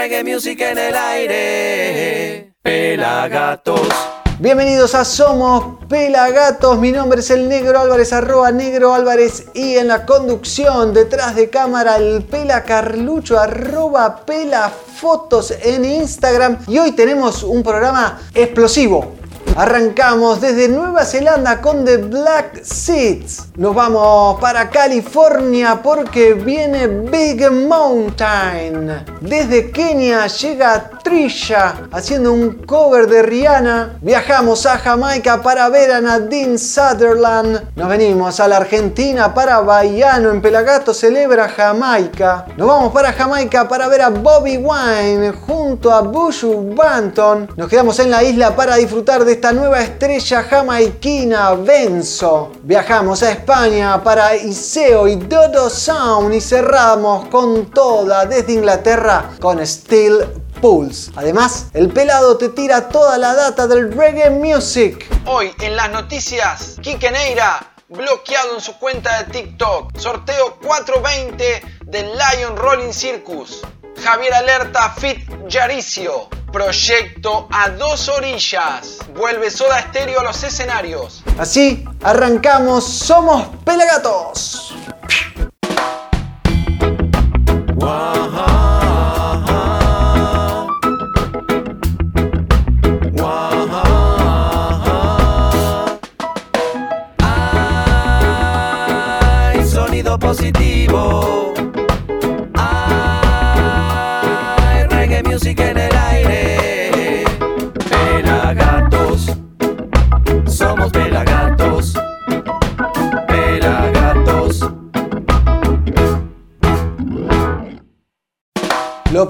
[0.00, 2.54] reggae music en el aire.
[2.62, 3.86] Pelagatos.
[4.38, 9.88] Bienvenidos a Somos Pelagatos, mi nombre es el Negro Álvarez, arroba Negro Álvarez y en
[9.88, 16.92] la conducción detrás de cámara el Pela Carlucho, arroba Pela Fotos en Instagram y hoy
[16.92, 19.16] tenemos un programa explosivo,
[19.56, 23.48] Arrancamos desde Nueva Zelanda con The Black Seeds.
[23.56, 29.04] Nos vamos para California porque viene Big Mountain.
[29.20, 33.98] Desde Kenia llega Trisha haciendo un cover de Rihanna.
[34.00, 37.74] Viajamos a Jamaica para ver a Nadine Sutherland.
[37.74, 42.46] Nos venimos a la Argentina para Baiano en Pelagato celebra Jamaica.
[42.56, 47.50] Nos vamos para Jamaica para ver a Bobby Wine junto a Bushu Banton.
[47.56, 52.52] Nos quedamos en la isla para disfrutar de esta nueva estrella jamaiquina, Benzo.
[52.62, 59.66] Viajamos a España para Iseo y Dodo Sound y cerramos con toda desde Inglaterra con
[59.66, 60.26] Steel
[60.60, 61.10] Pulse.
[61.16, 65.08] Además, el pelado te tira toda la data del reggae music.
[65.24, 69.96] Hoy en las noticias, Kike Neira bloqueado en su cuenta de TikTok.
[69.96, 73.62] Sorteo 420 del Lion Rolling Circus.
[74.02, 76.28] Javier Alerta Fit Yaricio.
[76.52, 78.98] Proyecto a dos orillas.
[79.14, 81.22] Vuelve Soda Estéreo a los escenarios.
[81.38, 84.74] Así arrancamos Somos Pelagatos.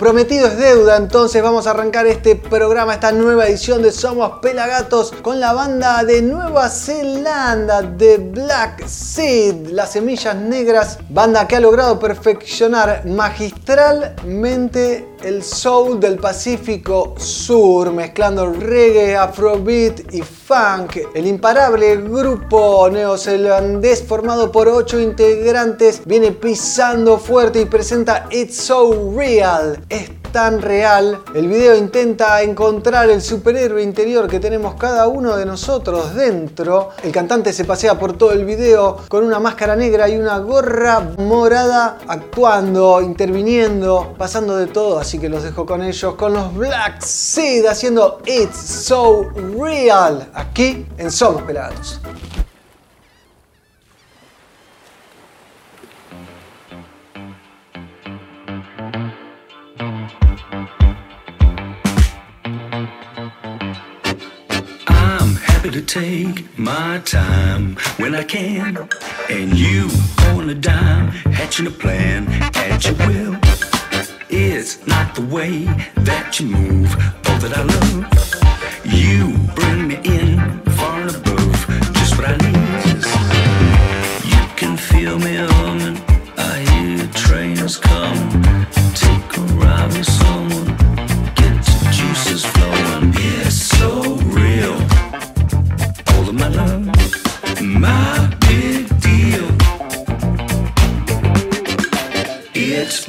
[0.01, 5.12] Prometido es deuda, entonces vamos a arrancar este programa, esta nueva edición de Somos Pelagatos
[5.20, 11.60] con la banda de Nueva Zelanda de Black Seed, las semillas negras, banda que ha
[11.60, 20.97] logrado perfeccionar magistralmente el soul del Pacífico Sur, mezclando reggae, afrobeat y funk.
[21.15, 29.12] El imparable grupo neozelandés formado por ocho integrantes viene pisando fuerte y presenta It's So
[29.15, 29.84] Real.
[29.91, 31.21] Es tan real.
[31.34, 36.91] El video intenta encontrar el superhéroe interior que tenemos cada uno de nosotros dentro.
[37.03, 41.01] El cantante se pasea por todo el video con una máscara negra y una gorra
[41.19, 45.01] morada, actuando, interviniendo, pasando de todo.
[45.01, 49.28] Así que los dejo con ellos, con los Black Seed haciendo It's So
[49.59, 52.01] Real aquí en Somos Pelagatos.
[65.72, 68.88] To take my time when I can.
[69.28, 69.88] And you
[70.31, 72.26] on a dime, hatching a plan
[72.56, 73.38] at your will.
[74.28, 75.64] It's not the way
[75.97, 78.84] that you move, or that I love.
[78.84, 79.40] You
[103.00, 103.09] It's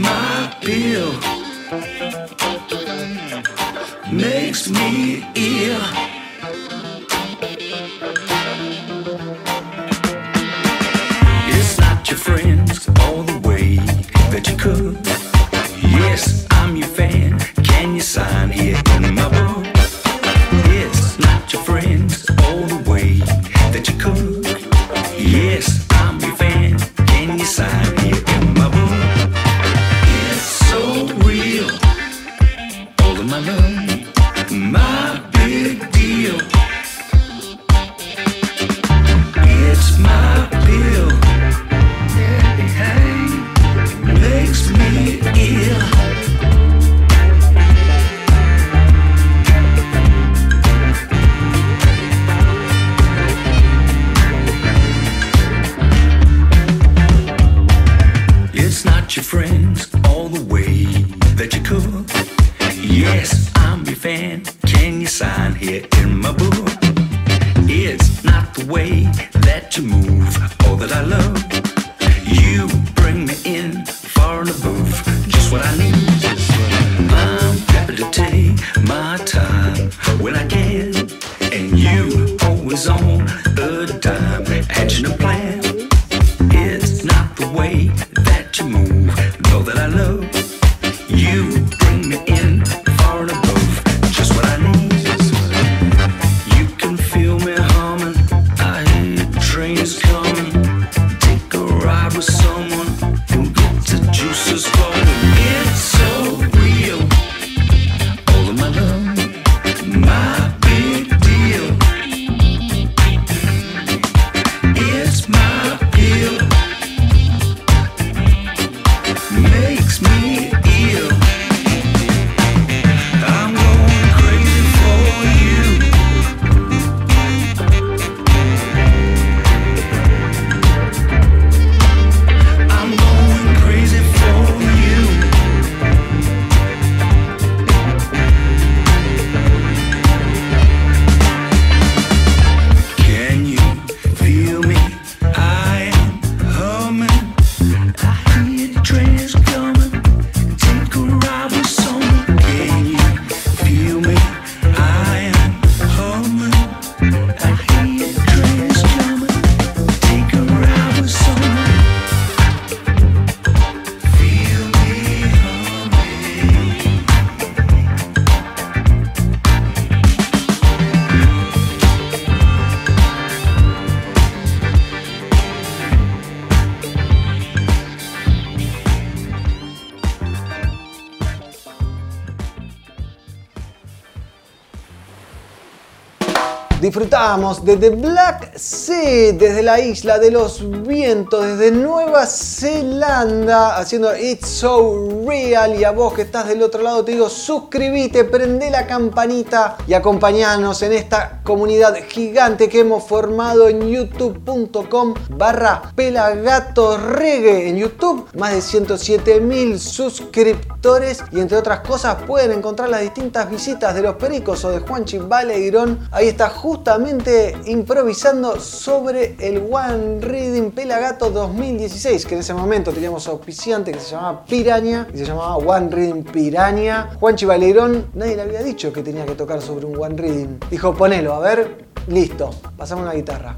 [187.12, 192.25] Disfrutamos de The Black Sea desde la isla de los vientos, desde Nueva
[192.63, 195.80] haciendo It's So Real.
[195.80, 199.94] Y a vos que estás del otro lado te digo, suscríbete, prende la campanita y
[199.94, 207.69] acompañanos en esta comunidad gigante que hemos formado en youtube.com barra pelagatorregue.
[207.69, 213.50] En YouTube, más de 107 mil suscriptores y entre otras cosas pueden encontrar las distintas
[213.50, 216.08] visitas de los pericos o de Juanchi Baleirón.
[216.12, 223.25] Ahí está justamente improvisando sobre el One Reading Pelagato 2016, que en ese momento teníamos
[223.30, 227.12] auspiciante que se llamaba Piraña y se llamaba One Reading Piraña.
[227.18, 230.59] Juanchi Baleirón, nadie le había dicho que tenía que tocar sobre un One Reading.
[230.69, 233.56] Dijo, ponelo, a ver, listo, pasamos una guitarra.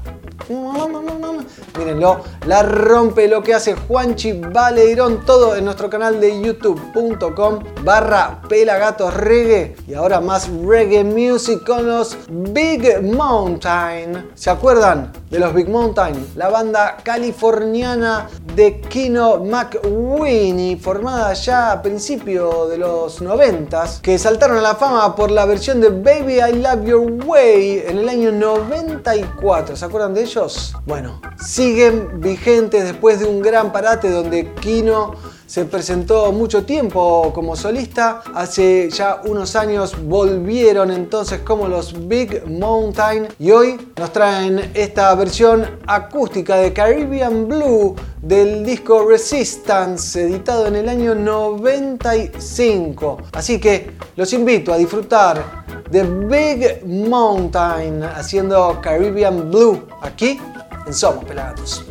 [1.78, 8.42] Mírenlo, la rompe lo que hace Juanchi Baleirón, todo en nuestro canal de youtube.com barra
[8.48, 14.30] pelagatos reggae y ahora más reggae music con los Big Mountain.
[14.34, 16.32] ¿Se acuerdan de los Big Mountain?
[16.36, 24.58] La banda californiana de Kino McWinney, formada ya a principios de los 90 que saltaron
[24.58, 28.32] a la fama por la versión de Baby I Love Your Way en el año
[28.32, 29.76] 94.
[29.76, 30.74] ¿Se acuerdan de ellos?
[30.86, 35.14] Bueno, siguen vigentes después de un gran parate donde Kino
[35.54, 38.24] se presentó mucho tiempo como solista.
[38.34, 45.14] Hace ya unos años volvieron entonces como los Big Mountain y hoy nos traen esta
[45.14, 53.18] versión acústica de Caribbean Blue del disco Resistance editado en el año 95.
[53.30, 60.36] Así que los invito a disfrutar de Big Mountain haciendo Caribbean Blue aquí
[60.84, 61.84] en Somos Pelagatos.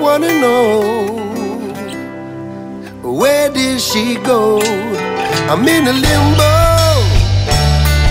[0.00, 1.10] Wanna know
[3.02, 4.60] where did she go?
[5.50, 6.52] I'm in a limbo.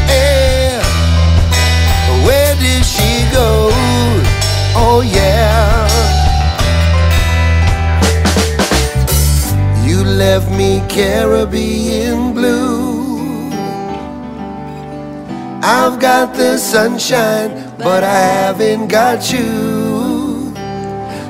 [0.08, 0.84] Yeah.
[2.25, 3.69] Where did she go?
[4.75, 5.88] Oh yeah.
[9.84, 13.50] You left me Caribbean blue.
[15.63, 19.88] I've got the sunshine, but I haven't got you.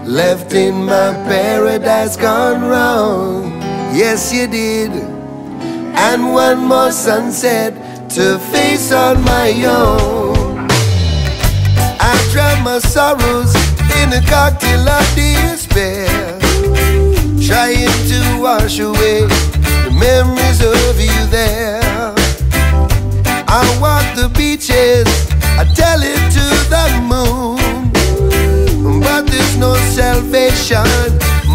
[0.09, 3.61] Left in my paradise gone wrong.
[3.93, 4.89] Yes, you did.
[4.89, 7.75] And one more sunset
[8.15, 10.67] to face on my own.
[12.01, 13.53] I drown my sorrows
[14.01, 16.09] in a cocktail of despair.
[17.45, 19.27] Trying to wash away
[19.85, 22.15] the memories of you there.
[23.47, 25.05] I walk the beaches,
[25.55, 27.58] I tell it to the moon.
[29.59, 30.87] No salvation,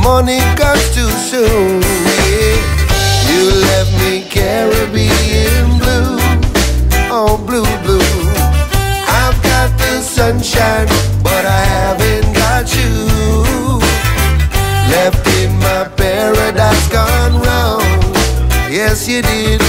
[0.03, 1.81] morning comes too soon.
[1.81, 2.75] Yeah.
[3.31, 6.19] You left me Caribbean blue,
[7.11, 8.01] oh blue, blue.
[9.09, 10.89] I've got the sunshine,
[11.23, 13.09] but I haven't got you.
[14.93, 18.05] Left in my paradise gone round.
[18.71, 19.63] Yes, you did.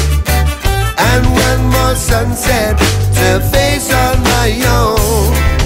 [0.98, 2.78] And one more sunset
[3.18, 5.65] to face on my own.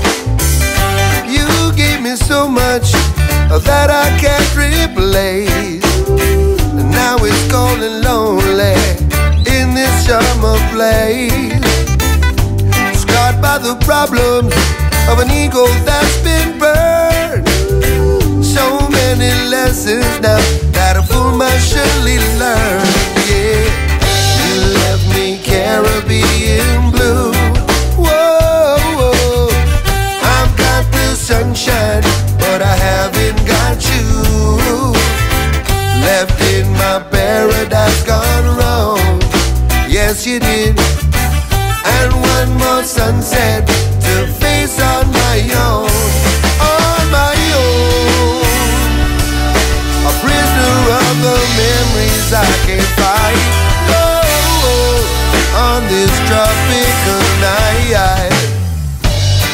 [3.57, 5.83] That I can't replace.
[6.77, 8.77] And now it's cold and lonely
[9.49, 11.57] in this summer place.
[13.01, 14.53] Scarred by the problems
[15.09, 17.47] of an ego that's been burned.
[18.45, 20.68] So many lessons now
[40.19, 40.75] Yes, you did.
[41.87, 45.87] And one more sunset to face on my own.
[46.59, 48.43] On my own.
[50.03, 53.43] A prisoner of the memories I can't fight.
[53.95, 57.95] Oh, oh, oh, on this tropical night.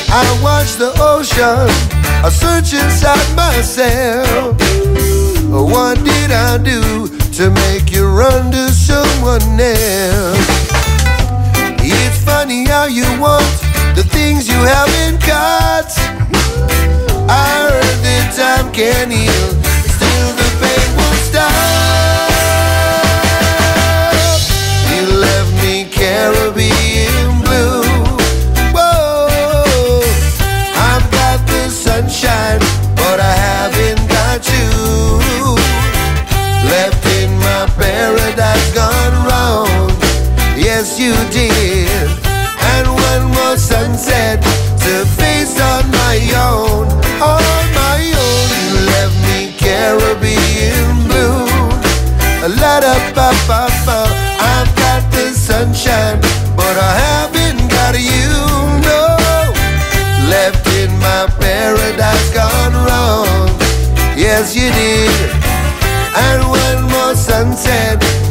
[0.10, 1.69] I watch the ocean,
[2.25, 4.57] I search inside myself.
[5.48, 10.48] What did I do to make you run to someone else?
[11.84, 13.52] It's funny how you want
[13.98, 15.90] the things you haven't got.
[17.28, 19.48] I heard that time can heal,
[19.96, 22.32] still the pain won't stop.
[24.92, 27.84] You left me Caribbean blue.
[28.75, 30.00] Whoa,
[30.90, 32.62] I've got the sunshine,
[33.02, 35.64] but I haven't got you.
[36.74, 39.89] Left in my paradise gone wrong.
[40.57, 42.10] Yes, you did.
[42.74, 44.41] And one more sunset
[44.84, 46.17] to face on my
[46.50, 46.88] own.
[47.22, 51.45] On my own, you left me Caribbean blue.
[52.81, 54.00] Da ba ba ba.
[54.39, 56.19] I've got the sunshine,
[56.55, 58.29] but I haven't got you.
[58.86, 59.01] No,
[60.29, 63.50] left in my paradise gone wrong.
[64.17, 65.45] Yes, you did.
[66.17, 68.25] And one more sunset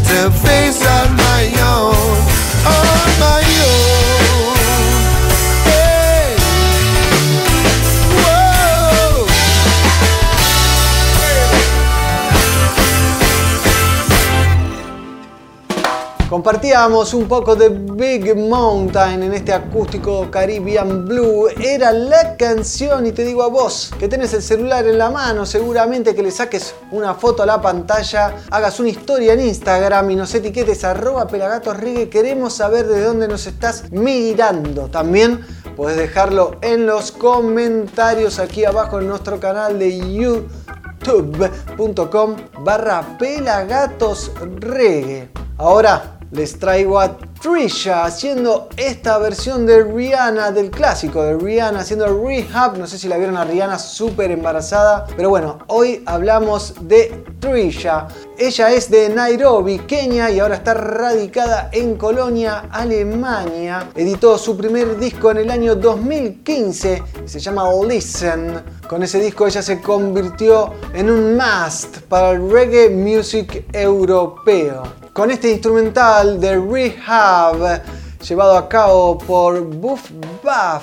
[16.44, 21.48] Compartíamos un poco de Big Mountain en este acústico Caribbean Blue.
[21.58, 25.46] Era la canción y te digo a vos que tenés el celular en la mano,
[25.46, 30.16] seguramente que le saques una foto a la pantalla, hagas una historia en Instagram y
[30.16, 32.10] nos etiquetes arroba pelagatosrigue.
[32.10, 34.88] Queremos saber de dónde nos estás mirando.
[34.88, 35.40] También
[35.78, 45.30] podés dejarlo en los comentarios aquí abajo en nuestro canal de youtube.com barra pelagatosreggae.
[45.56, 52.06] Ahora les traigo a Trisha haciendo esta versión de Rihanna, del clásico de Rihanna, haciendo
[52.06, 52.76] Rehab.
[52.76, 58.08] No sé si la vieron a Rihanna súper embarazada, pero bueno, hoy hablamos de Trisha.
[58.36, 63.90] Ella es de Nairobi, Kenia y ahora está radicada en Colonia, Alemania.
[63.94, 68.60] Editó su primer disco en el año 2015 y se llama Listen.
[68.88, 75.03] Con ese disco ella se convirtió en un must para el reggae music europeo.
[75.14, 77.80] Con este instrumental de Rehab,
[78.28, 80.11] llevado a cabo por Buff
[80.42, 80.83] Buff,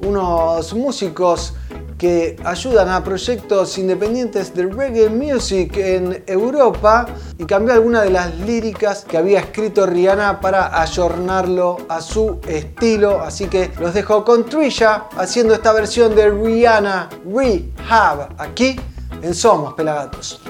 [0.00, 1.54] unos músicos
[1.96, 7.06] que ayudan a proyectos independientes de reggae music en Europa
[7.38, 13.22] y cambió algunas de las líricas que había escrito Rihanna para ayornarlo a su estilo.
[13.22, 18.74] Así que los dejo con Trisha haciendo esta versión de Rihanna Rehab aquí
[19.22, 20.40] en Somos Pelagatos.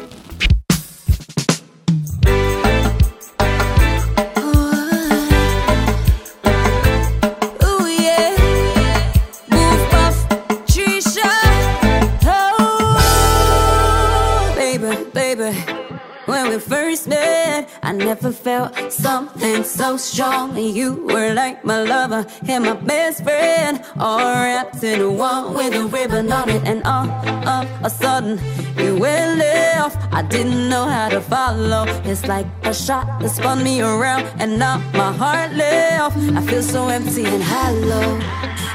[18.12, 20.54] Never felt something so strong.
[20.54, 25.85] You were like my lover and my best friend, all wrapped in one with a
[25.87, 26.62] ribbon on it.
[26.71, 27.09] And all
[27.49, 28.38] of a sudden,
[28.76, 29.97] you went left.
[30.12, 31.85] I didn't know how to follow.
[32.04, 36.19] It's like a shot that spun me around, and now my heart left.
[36.38, 38.09] I feel so empty and hollow.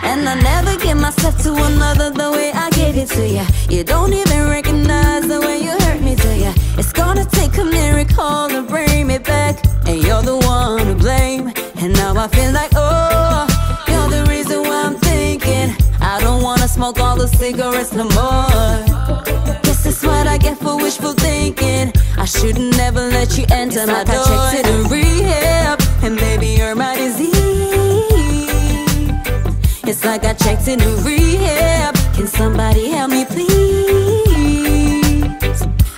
[0.09, 3.45] And I never give myself to another the way I gave it to you.
[3.69, 6.53] You don't even recognize the way you hurt me, do ya?
[6.79, 9.55] It's gonna take a miracle to bring me back.
[9.85, 11.51] And you're the one to blame.
[11.77, 13.45] And now I feel like, oh,
[13.87, 15.75] you're the reason why I'm thinking.
[16.01, 18.83] I don't wanna smoke all the cigarettes no more.
[19.63, 21.91] Guess that's what I get for wishful thinking.
[22.17, 24.25] I should never let you enter it's my like door.
[24.27, 27.33] I checked in rehab, and baby, you're my disease.
[29.89, 31.95] It's like I checked in rehab.
[32.15, 33.47] Can somebody help me, please?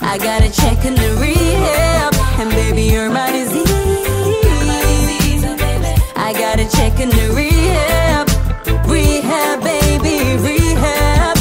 [0.02, 3.68] I gotta check in the rehab, and baby, you're my disease.
[6.16, 8.30] I gotta check in the rehab,
[8.88, 11.36] rehab, baby, rehab.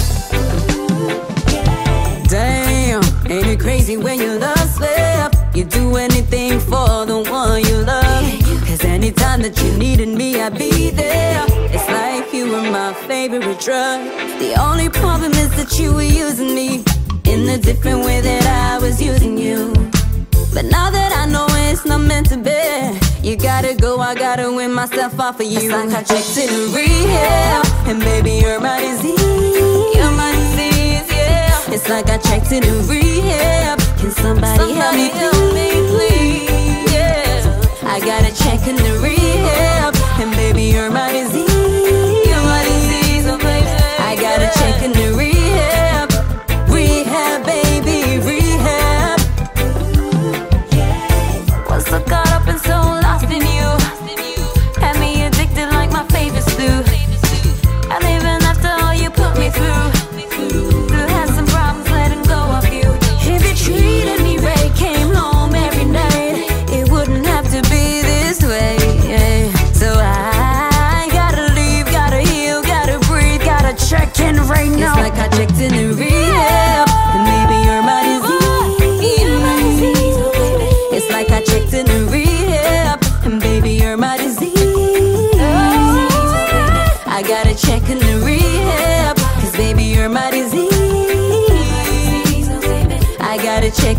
[2.28, 5.34] Damn, ain't it crazy when you love slip?
[5.54, 8.24] You do anything for the one you love.
[8.66, 11.44] Cause anytime that you needed me, I'd be there.
[11.70, 14.00] It's like you were my favorite drug.
[14.40, 16.84] The only problem is that you were using me
[17.24, 19.72] in the different way that I was using you.
[20.58, 22.50] But now that I know it's not meant to be,
[23.22, 25.56] you gotta go, I gotta win myself off of you.
[25.56, 29.20] It's like I checked in rehab, and baby, you're my disease.
[29.94, 31.72] You're my disease, yeah.
[31.72, 33.78] It's like I checked in rehab.
[34.00, 36.92] Can somebody, somebody help me, help me, please?
[36.92, 37.94] Yeah.
[37.94, 41.46] I gotta check in the rehab, and baby, you're my disease.
[42.26, 43.70] You're my disease, oh baby.
[44.10, 45.37] I gotta check in the rehab.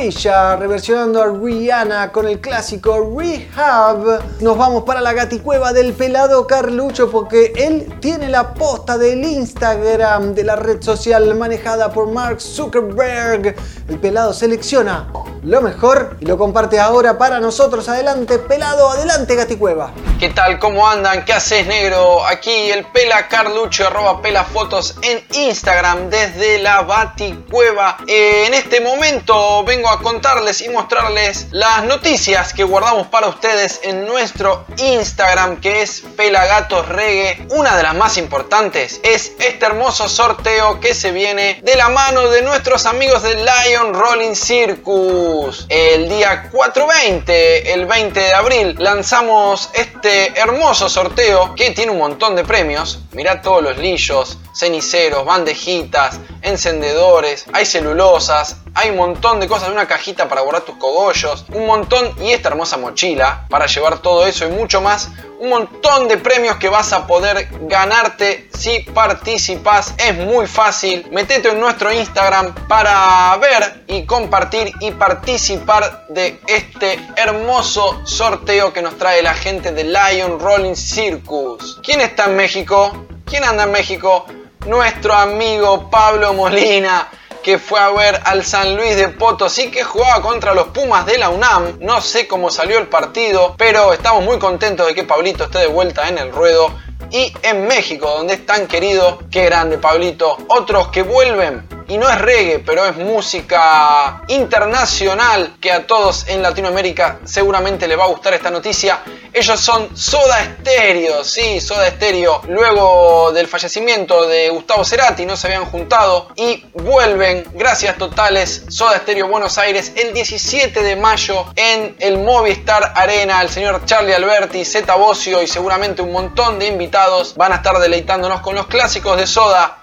[0.00, 4.22] reversionando a Rihanna con el clásico Rehab.
[4.40, 10.34] Nos vamos para la gaticueva del pelado Carlucho porque él tiene la posta del Instagram
[10.34, 13.56] de la red social manejada por Mark Zuckerberg.
[13.88, 15.08] El pelado selecciona
[15.42, 17.88] lo mejor y lo comparte ahora para nosotros.
[17.88, 19.90] Adelante, pelado, adelante, gaticueva.
[20.18, 20.58] ¿Qué tal?
[20.58, 21.24] ¿Cómo andan?
[21.24, 22.26] ¿Qué haces, negro?
[22.26, 27.98] Aquí el pela Carlucho, arroba pela fotos en Instagram desde la Baticueva.
[28.08, 33.78] Eh, en este momento vengo a contarles y mostrarles las noticias que guardamos para ustedes
[33.84, 37.46] en nuestro Instagram que es Pelagatos Reggae.
[37.50, 42.28] Una de las más importantes es este hermoso sorteo que se viene de la mano
[42.28, 45.66] de nuestros amigos de Lion Rolling Circus.
[45.68, 52.34] El día 420, el 20 de abril, lanzamos este hermoso sorteo que tiene un montón
[52.36, 53.00] de premios.
[53.12, 59.86] Mirá todos los lillos, ceniceros, bandejitas, encendedores, hay celulosas, hay un montón de cosas, una
[59.86, 64.46] cajita para guardar tus cogollos, un montón y esta hermosa mochila para llevar todo eso
[64.46, 65.10] y mucho más.
[65.40, 69.94] Un montón de premios que vas a poder ganarte si participas.
[69.96, 71.06] Es muy fácil.
[71.12, 78.82] Metete en nuestro Instagram para ver y compartir y participar de este hermoso sorteo que
[78.82, 81.80] nos trae la gente de Lion Rolling Circus.
[81.82, 83.06] ¿Quién está en México?
[83.24, 84.26] ¿Quién anda en México?
[84.66, 87.08] Nuestro amigo Pablo Molina
[87.42, 91.18] que fue a ver al San Luis de Potosí que jugaba contra los Pumas de
[91.18, 91.78] la UNAM.
[91.80, 95.66] No sé cómo salió el partido, pero estamos muy contentos de que Pablito esté de
[95.66, 96.70] vuelta en el ruedo.
[97.10, 100.36] Y en México, donde es tan querido, qué grande Pablito.
[100.48, 106.42] Otros que vuelven y no es reggae, pero es música internacional que a todos en
[106.42, 109.00] Latinoamérica seguramente le va a gustar esta noticia.
[109.32, 112.42] Ellos son Soda Stereo, sí, Soda Stereo.
[112.48, 118.98] Luego del fallecimiento de Gustavo Cerati no se habían juntado y vuelven, gracias totales, Soda
[118.98, 123.40] Stereo Buenos Aires el 17 de mayo en el Movistar Arena.
[123.40, 126.87] El señor Charlie Alberti, Zeta Bocio y seguramente un montón de invitados
[127.36, 129.78] van a estar deleitándonos con los clásicos de Soda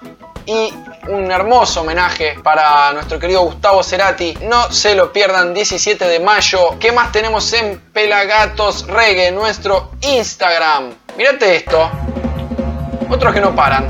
[0.45, 0.73] y
[1.07, 4.37] un hermoso homenaje para nuestro querido Gustavo Cerati.
[4.41, 6.77] No se lo pierdan, 17 de mayo.
[6.79, 10.93] ¿Qué más tenemos en Pelagatos Reggae, nuestro Instagram?
[11.17, 11.89] Mírate esto.
[13.09, 13.87] Otros que no paran.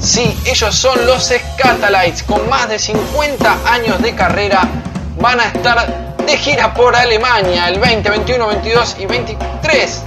[0.00, 4.62] Sí, ellos son los Scatalites, con más de 50 años de carrera.
[5.20, 10.02] Van a estar de gira por Alemania el 20, 21, 22 y 23.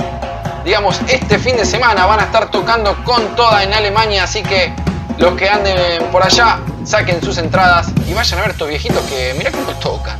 [0.64, 4.74] Digamos, este fin de semana van a estar tocando con toda en Alemania, así que
[5.18, 9.34] los que anden por allá saquen sus entradas y vayan a ver estos viejitos que
[9.38, 10.18] mira cómo tocan.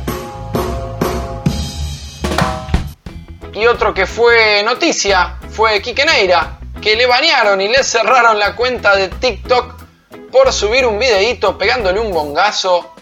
[3.54, 8.56] Y otro que fue noticia fue Kike Neira, que le banearon y le cerraron la
[8.56, 9.74] cuenta de TikTok
[10.30, 12.92] por subir un videíto pegándole un bongazo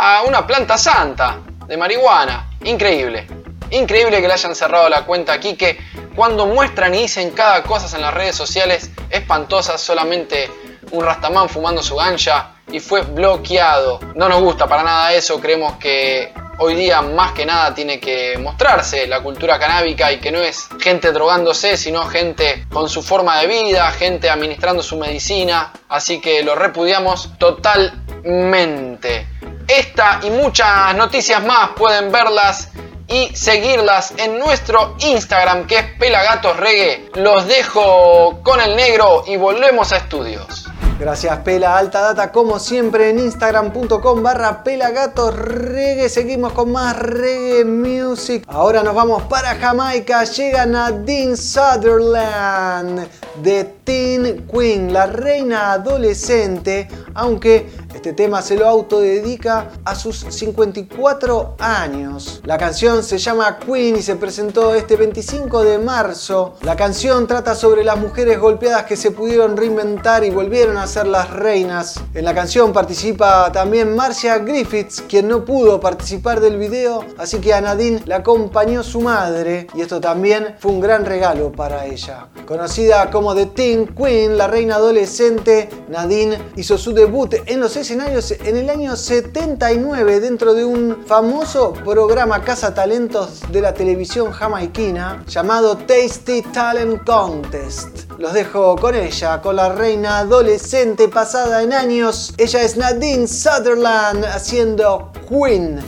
[0.00, 2.48] a una planta santa de marihuana.
[2.62, 3.26] Increíble.
[3.70, 5.76] Increíble que le hayan cerrado la cuenta a Kike
[6.14, 10.48] cuando muestran y dicen cada cosa en las redes sociales espantosas, solamente
[10.92, 14.00] un rastamán fumando su gancha y fue bloqueado.
[14.14, 18.36] No nos gusta para nada eso, creemos que hoy día más que nada tiene que
[18.38, 23.40] mostrarse la cultura canábica y que no es gente drogándose, sino gente con su forma
[23.40, 29.26] de vida, gente administrando su medicina, así que lo repudiamos totalmente.
[29.68, 32.70] Esta y muchas noticias más pueden verlas
[33.06, 37.10] y seguirlas en nuestro Instagram que es Pelagatos Reggae.
[37.14, 40.68] Los dejo con el negro y volvemos a estudios.
[40.98, 46.08] Gracias Pela Alta Data como siempre en instagram.com barra Pelagatos Reggae.
[46.08, 48.44] Seguimos con más reggae music.
[48.48, 50.24] Ahora nos vamos para Jamaica.
[50.24, 53.06] Llega Nadine Sutherland
[53.40, 61.56] de Teen Queen, la reina adolescente, aunque este tema se lo autodedica a sus 54
[61.58, 62.40] años.
[62.44, 66.54] La canción se llama Queen y se presentó este 25 de marzo.
[66.62, 71.08] La canción trata sobre las mujeres golpeadas que se pudieron reinventar y volvieron a ser
[71.08, 72.00] las reinas.
[72.14, 77.52] En la canción participa también Marcia Griffiths, quien no pudo participar del video, así que
[77.52, 82.28] a Nadine la acompañó su madre y esto también fue un gran regalo para ella.
[82.46, 88.56] Conocida como The Teen Queen, la reina adolescente, Nadine hizo su debut en los en
[88.56, 95.78] el año 79 dentro de un famoso programa Casa Talentos de la televisión jamaiquina llamado
[95.78, 98.10] Tasty Talent Contest.
[98.18, 102.34] Los dejo con ella, con la reina adolescente pasada en años.
[102.36, 105.80] Ella es Nadine Sutherland haciendo Queen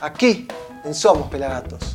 [0.00, 0.48] aquí
[0.84, 1.93] en Somos Pelagatos.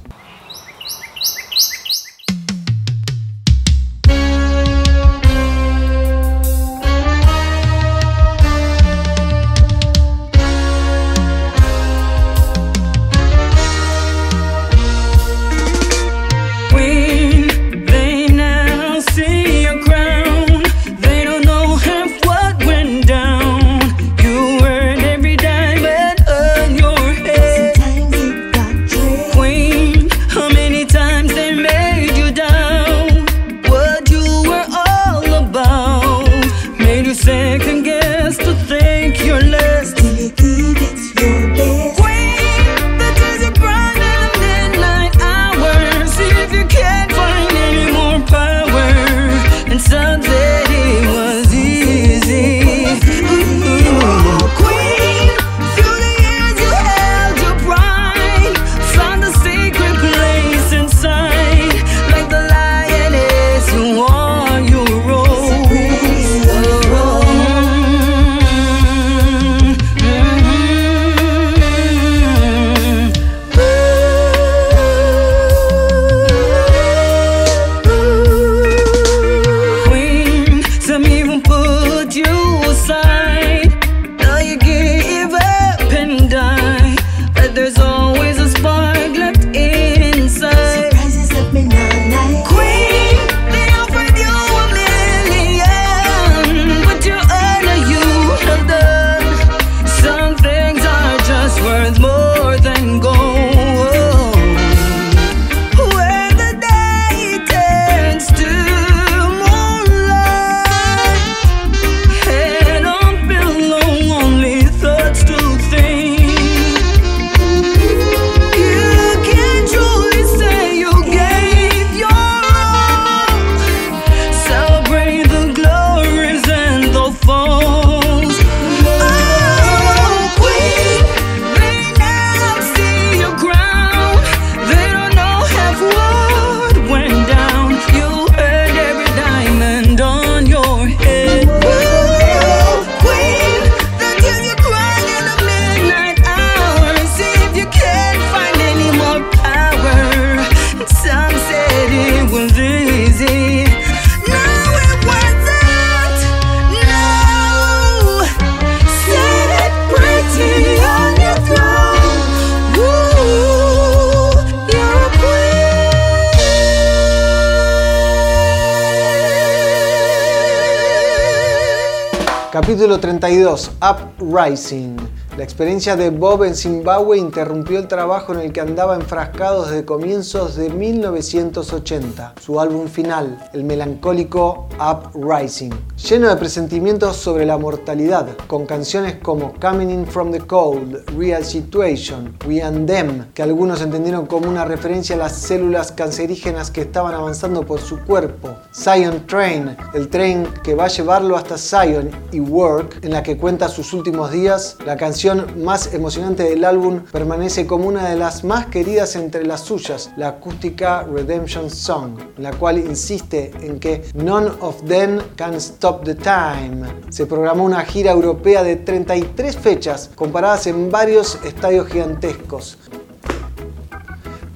[172.69, 174.95] Capítulo 32, Uprising.
[175.39, 179.85] La experiencia de Bob en Zimbabue interrumpió el trabajo en el que andaba enfrascado desde
[179.85, 182.33] comienzos de 1980.
[182.41, 185.71] Su álbum final, el melancólico Uprising,
[186.09, 191.45] lleno de presentimientos sobre la mortalidad, con canciones como Coming In From The Cold, Real
[191.45, 196.81] Situation, We and Them, que algunos entendieron como una referencia a las células cancerígenas que
[196.81, 202.09] estaban avanzando por su cuerpo, Zion Train, el tren que va a llevarlo hasta Zion,
[202.33, 207.01] y Work, en la que cuenta sus últimos días, la canción más emocionante del álbum
[207.11, 212.51] permanece como una de las más queridas entre las suyas, la acústica Redemption Song, la
[212.51, 216.87] cual insiste en que None of Them Can Stop the Time.
[217.09, 222.77] Se programó una gira europea de 33 fechas, comparadas en varios estadios gigantescos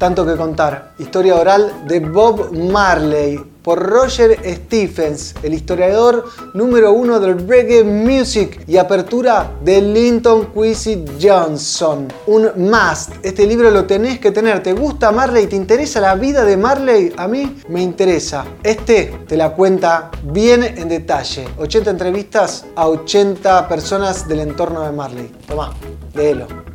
[0.04, 0.96] tanto que contar.
[1.00, 8.64] Historia oral de Bob Marley por Roger Stephens, el historiador número uno del reggae music
[8.68, 12.08] y apertura de Linton Kwesi Johnson.
[12.28, 13.14] Un must.
[13.24, 14.62] Este libro lo tenés que tener.
[14.62, 15.48] ¿Te gusta Marley?
[15.48, 17.14] ¿Te interesa la vida de Marley?
[17.18, 18.46] A mí me interesa.
[18.62, 21.48] Este te la cuenta bien en detalle.
[21.58, 25.32] 80 entrevistas a 80 personas del entorno de Marley.
[25.48, 25.74] Tomá,
[26.14, 26.73] léelo.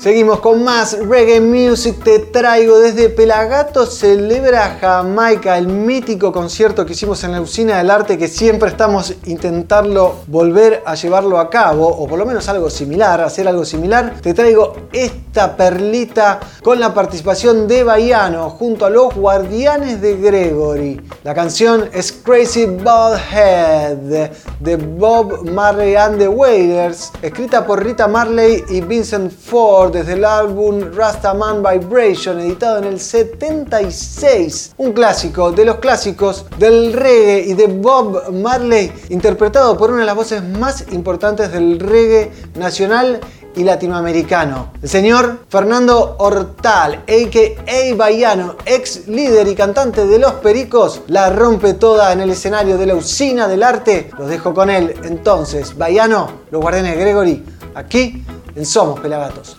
[0.00, 2.02] Seguimos con más reggae music.
[2.02, 7.90] Te traigo desde Pelagato Celebra Jamaica, el mítico concierto que hicimos en la Usina del
[7.90, 12.70] Arte que siempre estamos intentando volver a llevarlo a cabo, o por lo menos algo
[12.70, 14.14] similar, hacer algo similar.
[14.22, 20.98] Te traigo esta perlita con la participación de Baiano junto a los Guardianes de Gregory.
[21.24, 28.08] La canción es Crazy Bald Head de Bob Marley and the Wailers, escrita por Rita
[28.08, 34.74] Marley y Vincent Ford desde el álbum Rastaman Vibration, editado en el 76.
[34.76, 40.06] Un clásico de los clásicos del reggae y de Bob Marley, interpretado por una de
[40.06, 43.20] las voces más importantes del reggae nacional
[43.56, 44.72] y latinoamericano.
[44.82, 47.94] El señor Fernando Hortal, a.k.a.
[47.96, 52.86] Baiano, ex líder y cantante de Los Pericos, la rompe toda en el escenario de
[52.86, 54.10] la usina del arte.
[54.18, 54.94] Los dejo con él.
[55.04, 58.24] Entonces, Baiano, los guardianes Gregory, aquí
[58.54, 59.56] en Somos Pelagatos.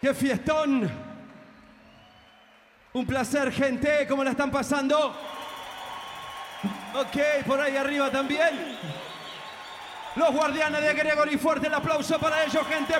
[0.00, 0.90] ¡Qué fiestón!
[2.92, 4.06] Un placer, gente.
[4.08, 5.14] ¿Cómo la están pasando?
[6.94, 8.78] Ok, por ahí arriba también.
[10.16, 12.94] Los guardianes de Gregory, fuerte el aplauso para ellos, gente.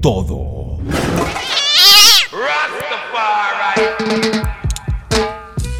[0.00, 0.78] Todo.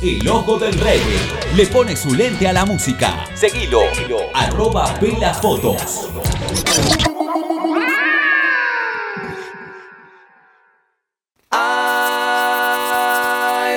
[0.02, 1.18] El ojo del reggae
[1.54, 3.24] le pone su lente a la música.
[3.35, 3.83] Seguilo,
[4.35, 6.11] arroba pelafotos.
[11.50, 12.59] Hay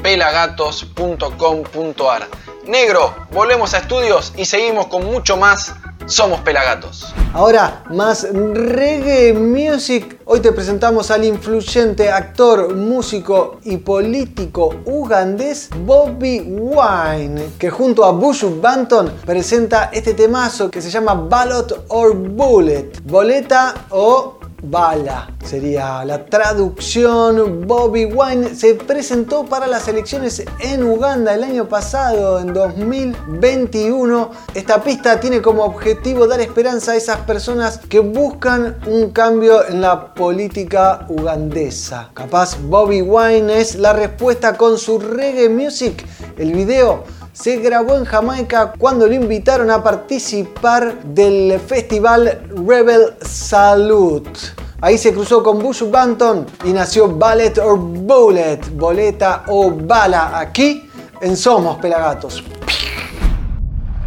[0.01, 2.27] .pelagatos.com.ar.
[2.65, 5.75] Negro, volvemos a estudios y seguimos con mucho más.
[6.07, 7.13] Somos Pelagatos.
[7.33, 10.19] Ahora, más reggae music.
[10.25, 18.11] Hoy te presentamos al influyente actor, músico y político ugandés Bobby Wine, que junto a
[18.11, 26.03] Bushu Banton presenta este temazo que se llama Ballot or Bullet, boleta o bala sería
[26.05, 27.67] la traducción.
[27.67, 34.31] Bobby Wine se presentó para las elecciones en Uganda el año pasado, en 2021.
[34.53, 39.81] Esta pista tiene como objetivo dar esperanza a esas personas que buscan un cambio en
[39.81, 42.09] la política ugandesa.
[42.13, 46.05] Capaz Bobby Wine es la respuesta con su reggae music.
[46.37, 47.03] El video
[47.35, 54.39] se grabó en Jamaica cuando lo invitaron a participar del festival Rebel Salute.
[54.79, 60.89] Ahí se cruzó con Bush Banton y nació Ballet or Bullet, boleta o bala, aquí
[61.21, 62.41] en Somos Pelagatos.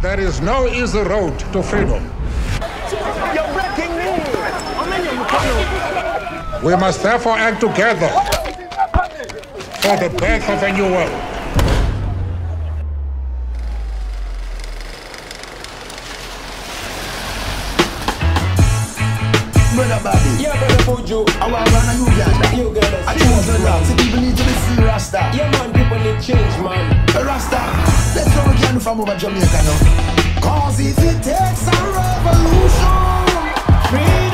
[0.01, 2.01] There is no easy road to freedom.
[6.63, 8.09] We must therefore act together
[9.81, 11.38] for the birth of a new world.
[19.79, 20.43] Brother Bobby.
[20.43, 21.23] Yeah, brother Buju.
[21.39, 22.47] I want to run a Uganda.
[22.67, 22.99] Uganda.
[23.07, 23.85] I think it's wrong.
[23.85, 25.31] So people need to be free Rasta.
[25.31, 25.71] Yeah, man.
[25.71, 26.83] People need change, man.
[27.15, 27.63] Rasta.
[28.11, 30.43] Let's go again from over Jamaica now.
[30.43, 32.91] Cause if it takes a revolution,
[33.87, 34.28] freedom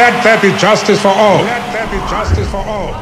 [0.00, 1.44] Let there be justice for all.
[1.44, 2.94] Let there be justice for all.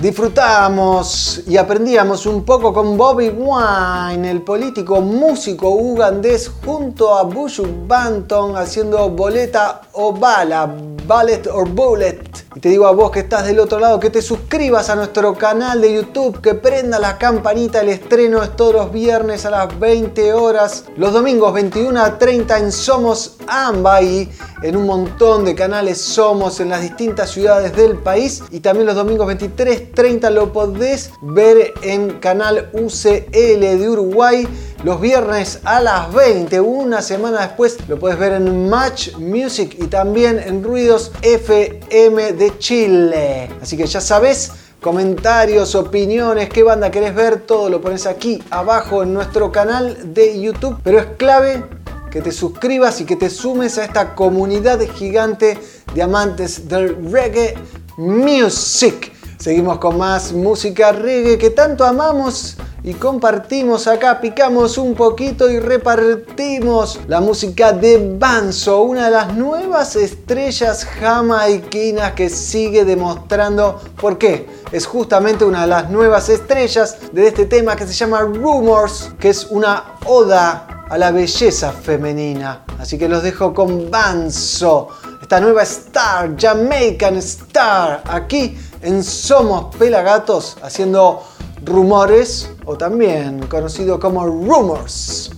[0.00, 7.66] Disfrutamos y aprendíamos un poco con Bobby Wine, el político músico ugandés, junto a Bushu
[7.86, 10.74] Banton haciendo boleta o bala,
[11.06, 12.20] ballet or bullet.
[12.54, 15.34] Y te digo a vos que estás del otro lado que te suscribas a nuestro
[15.34, 19.78] canal de YouTube, que prenda la campanita, el estreno es todos los viernes a las
[19.78, 24.30] 20 horas, los domingos 21 a 30 en Somos Amba y
[24.62, 28.94] en un montón de canales Somos en las distintas ciudades del país y también los
[28.94, 34.48] domingos 23.30 lo podés ver en canal UCL de Uruguay
[34.84, 39.86] los viernes a las 20 una semana después lo podés ver en Match Music y
[39.86, 44.52] también en Ruidos FM de Chile así que ya sabes
[44.86, 50.40] comentarios, opiniones, qué banda querés ver, todo lo pones aquí abajo en nuestro canal de
[50.40, 50.78] YouTube.
[50.84, 51.64] Pero es clave
[52.10, 55.58] que te suscribas y que te sumes a esta comunidad gigante
[55.92, 57.54] de amantes del reggae
[57.96, 59.12] music.
[59.46, 65.60] Seguimos con más música reggae que tanto amamos y compartimos acá, picamos un poquito y
[65.60, 74.18] repartimos la música de Banzo, una de las nuevas estrellas jamaiquinas que sigue demostrando por
[74.18, 74.48] qué.
[74.72, 79.28] Es justamente una de las nuevas estrellas de este tema que se llama Rumors, que
[79.28, 82.64] es una oda a la belleza femenina.
[82.80, 84.88] Así que los dejo con Banzo,
[85.22, 88.56] esta nueva star, Jamaican Star, aquí
[88.86, 91.24] en Somos Pelagatos, haciendo
[91.64, 95.32] rumores o también conocido como rumors.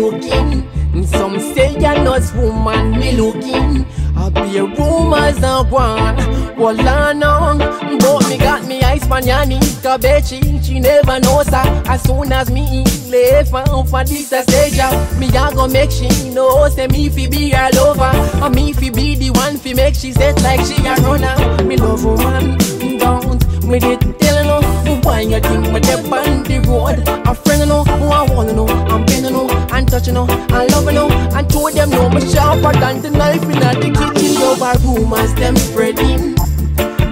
[0.00, 0.66] Looking.
[1.06, 3.86] Some say you're not woman me looking.
[4.16, 6.16] I be rumors are gone.
[6.56, 7.56] Well, I know.
[8.00, 10.64] But me got me ice man Yanika Bechi.
[10.64, 11.82] She never knows her.
[11.86, 14.80] As soon as me left for, for this stage
[15.18, 16.68] me a go make she know.
[16.68, 18.12] Say me fi be all over.
[18.44, 21.64] And me fi be the one fi make she set like she a runner.
[21.64, 22.58] Me love woman.
[22.98, 24.60] Don't me did tell no.
[25.02, 27.08] Why you think me step on the road?
[27.26, 28.66] A friend know who I wanna know.
[28.66, 29.04] I'm
[29.92, 33.42] and touching know and loving know and told them know me sharper than the knife
[33.42, 34.36] in the kitchen.
[34.42, 36.34] Over rumors them spreading.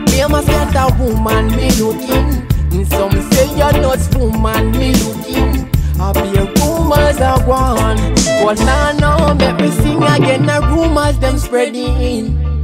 [0.07, 2.47] Me must get a woman me looking.
[2.73, 5.69] And Some say you're not woman me looking.
[6.01, 8.15] I be a rumors are gone.
[8.43, 10.47] But now now make me sing again.
[10.47, 12.58] The rumors them spreading.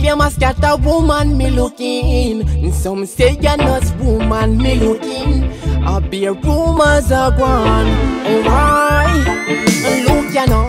[0.00, 2.72] Claim a woman me looking.
[2.72, 5.50] Some say you're not woman me looking.
[5.84, 7.88] I be a rumors are gone.
[8.24, 9.26] Alright,
[10.06, 10.68] look you know.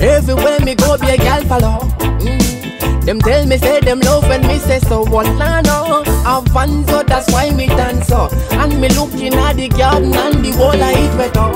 [0.00, 1.78] Everywhere me go be a gal follow.
[2.18, 3.04] Mm.
[3.04, 5.04] Them tell me say them love when me say so.
[5.04, 8.28] What I know, Avanzo that's why me dance so.
[8.50, 11.52] And me looking at the garden and the wall I eat wet up.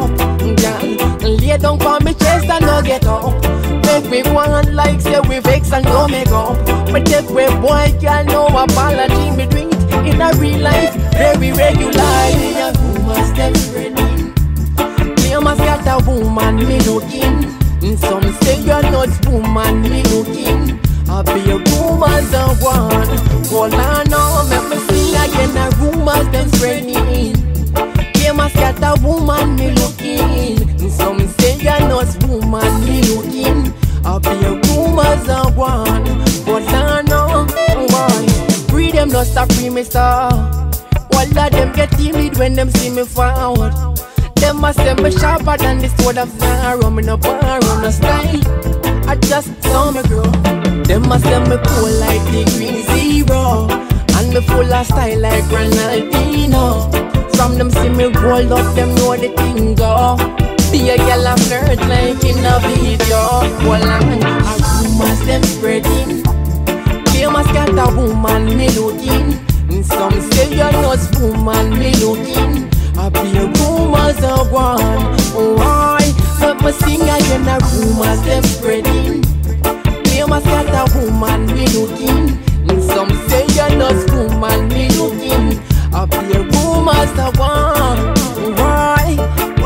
[0.60, 3.34] Girl, lay down for me chest and no get up.
[3.86, 6.56] Make me one like say we vex and no make up.
[6.92, 11.92] But take we boy can no apology me it in a real life very regular.
[12.56, 14.34] Yeah, rumors them spreading.
[15.20, 17.36] Me a got a woman me looking.
[17.80, 20.80] Mm, some say you're not woman me looking.
[21.08, 23.08] I be a rumors of one.
[23.52, 25.52] All I know, make me sing again.
[25.54, 27.34] The rumors them spreading.
[28.14, 30.69] Claim a got a woman me looking.
[31.62, 33.74] Not woman me looking.
[34.02, 36.04] I be a rumors of one.
[36.46, 37.46] But I know
[37.90, 38.26] why.
[38.68, 40.32] Free them not stop free me star.
[41.12, 43.74] All of them get timid when them see me forward.
[44.36, 46.90] Them must say me sharper than the sword of Zara.
[46.90, 48.40] Me no borrow no style.
[49.06, 50.22] I just saw me grow.
[50.84, 53.68] Them must say me cool like the green zero.
[54.16, 57.36] And me full of style like Ronaldinho.
[57.36, 60.16] From them see me roll up, them know the thing go.
[60.70, 63.20] Be a girl a flirt like in a video.
[63.66, 64.40] Well, I'm a
[64.78, 66.22] rumors them spreading.
[67.10, 69.32] Famous got a woman me looking.
[69.82, 72.70] Some say you're not woman me looking.
[72.96, 75.16] I be a rumors of one.
[75.34, 75.98] Why?
[76.38, 79.24] But me sing again a rumors them spreading.
[80.04, 82.38] Famous got a woman me looking.
[82.82, 85.60] Some say you're not woman me looking.
[85.92, 88.54] I be a rumors of one.
[88.56, 89.59] Why?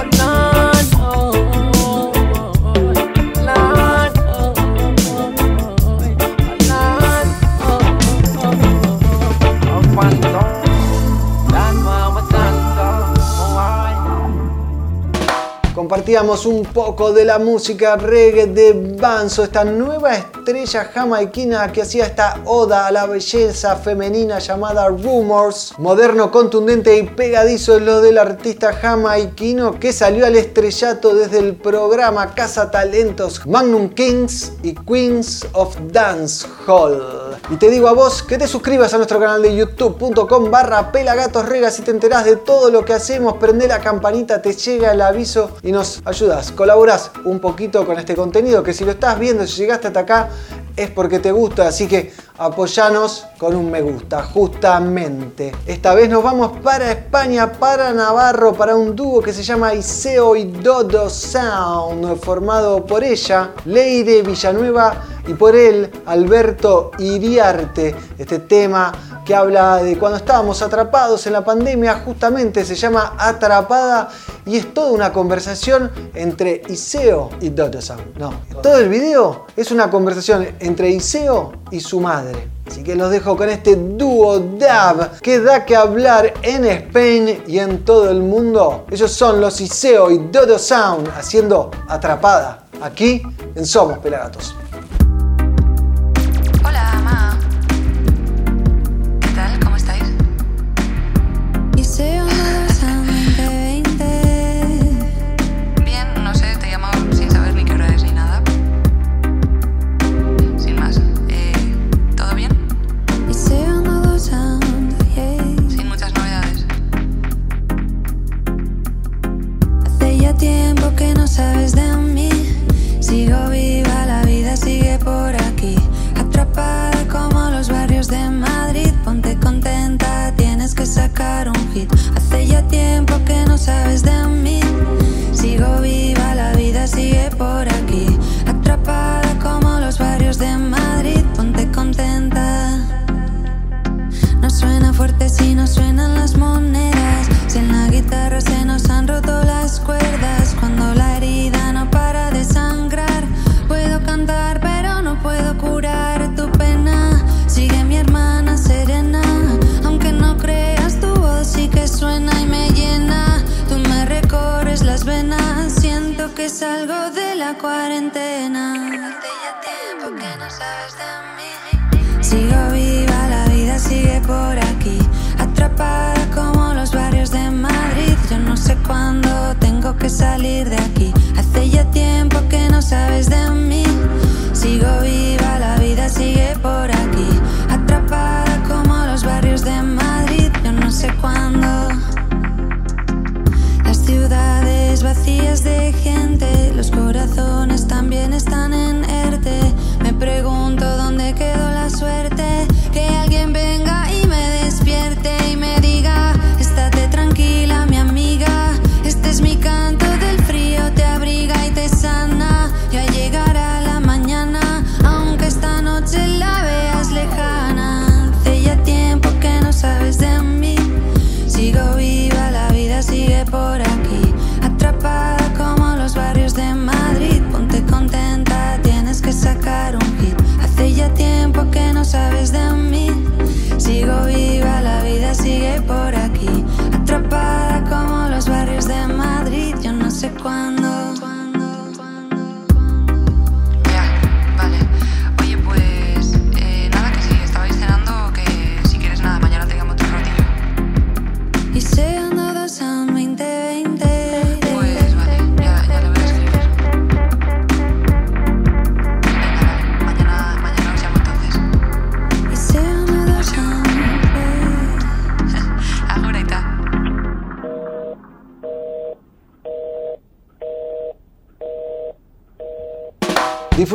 [15.94, 22.06] Compartíamos un poco de la música reggae de Banzo, esta nueva estrella jamaiquina que hacía
[22.06, 25.72] esta oda a la belleza femenina llamada Rumors.
[25.78, 31.54] Moderno, contundente y pegadizo es lo del artista jamaiquino que salió al estrellato desde el
[31.54, 37.23] programa Casa Talentos Magnum Kings y Queens of Dance Hall.
[37.50, 41.78] Y te digo a vos que te suscribas a nuestro canal de youtube.com barra pelagatosregas
[41.78, 45.50] y te enterás de todo lo que hacemos, prende la campanita, te llega el aviso
[45.62, 49.56] y nos ayudas, colaborás un poquito con este contenido que si lo estás viendo, si
[49.56, 50.28] llegaste hasta acá,
[50.76, 55.52] es porque te gusta, así que apoyanos con un me gusta, justamente.
[55.66, 60.34] Esta vez nos vamos para España, para Navarro, para un dúo que se llama Iseo
[60.34, 67.94] y Dodo Sound, formado por ella, Leire Villanueva, y por él, Alberto Iriarte.
[68.18, 68.92] Este tema
[69.24, 74.10] que habla de cuando estábamos atrapados en la pandemia, justamente se llama Atrapada
[74.44, 78.18] y es toda una conversación entre Iseo y Dodo Sound.
[78.18, 82.48] No, todo el video es una conversación entre Iseo y su madre.
[82.66, 87.58] Así que los dejo con este dúo dab que da que hablar en Spain y
[87.58, 88.86] en todo el mundo.
[88.90, 93.22] Ellos son los Iseo y Dodo Sound haciendo Atrapada aquí
[93.54, 94.56] en Somos Pelagatos.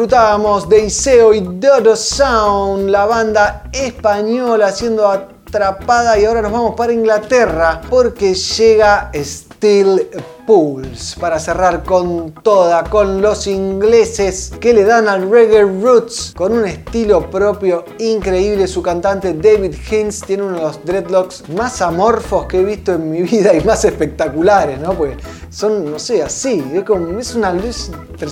[0.09, 6.73] Disfrutábamos de Iseo y Dodo Sound, la banda española siendo atrapada y ahora nos vamos
[6.75, 10.09] para Inglaterra porque llega Steel
[10.49, 16.53] Pulse para cerrar con toda, con los ingleses que le dan al reggae roots con
[16.53, 18.65] un estilo propio increíble.
[18.65, 23.11] Su cantante David Hinz tiene uno de los dreadlocks más amorfos que he visto en
[23.11, 24.93] mi vida y más espectaculares, ¿no?
[24.93, 25.17] Pues
[25.51, 27.91] son, no sé, así, es, como, es una es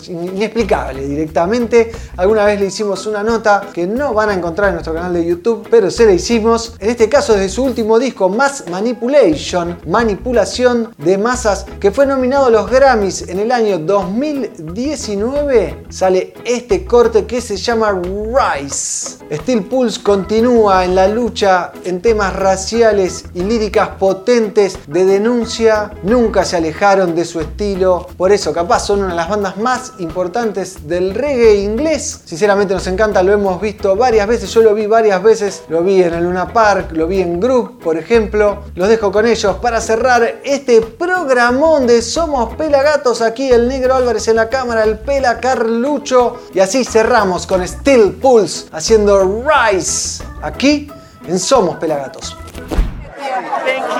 [0.09, 1.91] inexplicable directamente.
[2.15, 5.23] Alguna vez le hicimos una nota que no van a encontrar en nuestro canal de
[5.23, 6.73] YouTube, pero se la hicimos.
[6.79, 12.45] En este caso, desde su último disco, Mass Manipulation, manipulación de masas, que fue nominado
[12.45, 19.17] a los Grammys en el año 2019, sale este corte que se llama Rise.
[19.31, 25.91] Steel Pulse continúa en la lucha en temas raciales y líricas potentes de denuncia.
[26.03, 28.07] Nunca se alejaron de su estilo.
[28.15, 32.21] Por eso, capaz son una de las bandas más importantes del reggae inglés.
[32.23, 34.53] Sinceramente nos encanta, lo hemos visto varias veces.
[34.53, 35.63] Yo lo vi varias veces.
[35.67, 38.63] Lo vi en el Luna Park, lo vi en Group, por ejemplo.
[38.75, 43.21] Los dejo con ellos para cerrar este programón de Somos Pelagatos.
[43.21, 46.37] Aquí el Negro Álvarez en la cámara, el Pela Carlucho.
[46.53, 50.23] Y así cerramos con Steel Pulse haciendo Rise.
[50.41, 50.91] Aquí
[51.25, 52.37] en Somos Pelagatos.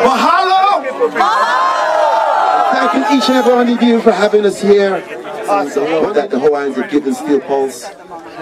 [0.03, 0.83] Mahalo!
[2.71, 5.01] Thanking each and every one of you for having us here.
[5.47, 7.85] The love that the Hawaiians have given Steel Pulse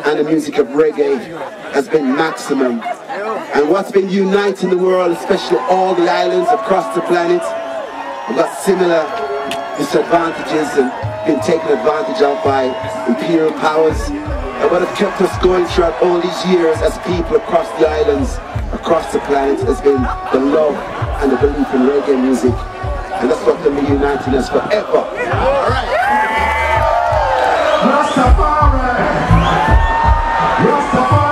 [0.05, 1.19] and the music of reggae
[1.71, 2.81] has been maximum.
[3.53, 8.57] And what's been uniting the world, especially all the islands across the planet, have got
[8.57, 9.24] similar
[9.77, 10.91] disadvantages and
[11.25, 12.69] been taken advantage of by
[13.07, 13.99] imperial powers.
[14.09, 18.37] And what have kept us going throughout all these years as people across the islands,
[18.73, 20.01] across the planet, has been
[20.31, 20.75] the love
[21.21, 22.53] and the belief in reggae music.
[23.19, 25.07] And that's what can be uniting us forever.
[27.85, 28.95] Rastafari.
[30.63, 31.24] Rastafari.